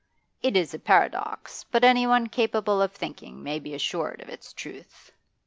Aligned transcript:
It 0.41 0.57
is 0.57 0.73
a 0.73 0.79
paradox, 0.79 1.63
but 1.71 1.83
anyone 1.83 2.25
capable 2.25 2.81
of 2.81 2.91
thinking 2.91 3.43
may 3.43 3.59
be 3.59 3.75
assured 3.75 4.19
of 4.21 4.29
its 4.29 4.51
truth. 4.51 5.11